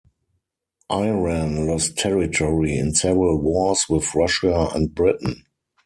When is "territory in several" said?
1.95-3.37